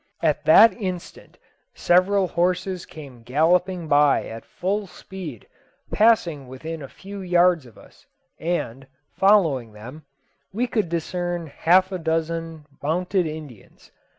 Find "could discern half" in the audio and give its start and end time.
10.65-11.91